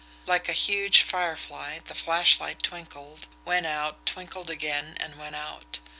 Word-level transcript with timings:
Like 0.25 0.49
a 0.49 0.53
huge 0.53 1.03
firefly, 1.03 1.81
the 1.85 1.93
flashlight 1.93 2.63
twinkled, 2.63 3.27
went 3.45 3.67
out, 3.67 4.03
twinkled 4.07 4.49
again, 4.49 4.95
and 4.99 5.15
went 5.15 5.35
out. 5.35 5.77